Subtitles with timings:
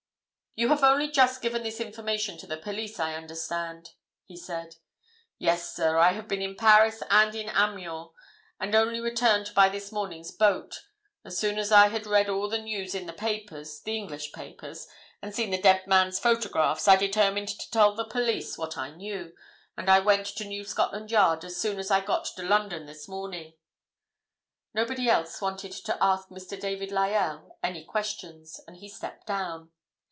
[0.53, 3.91] "You have only just given this information to the police, I understand?"
[4.25, 4.75] he said.
[5.37, 5.97] "Yes, sir.
[5.97, 8.09] I have been in Paris, and in Amiens,
[8.59, 10.81] and I only returned by this morning's boat.
[11.23, 15.51] As soon as I had read all the news in the papers—the English papers—and seen
[15.51, 19.33] the dead man's photographs I determined to tell the police what I knew,
[19.77, 23.07] and I went to New Scotland Yard as soon as I got to London this
[23.07, 23.53] morning."
[24.73, 26.59] Nobody else wanted to ask Mr.
[26.59, 29.71] David Lyell any questions, and he stepped down.